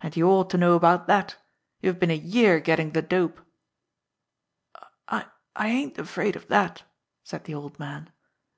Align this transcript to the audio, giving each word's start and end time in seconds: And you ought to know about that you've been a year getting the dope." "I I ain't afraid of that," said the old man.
And 0.00 0.16
you 0.16 0.26
ought 0.26 0.48
to 0.48 0.56
know 0.56 0.72
about 0.72 1.06
that 1.06 1.36
you've 1.82 1.98
been 1.98 2.10
a 2.10 2.14
year 2.16 2.60
getting 2.60 2.92
the 2.92 3.02
dope." 3.02 3.42
"I 5.06 5.26
I 5.54 5.68
ain't 5.68 5.98
afraid 5.98 6.34
of 6.34 6.48
that," 6.48 6.84
said 7.24 7.44
the 7.44 7.54
old 7.54 7.78
man. 7.78 8.10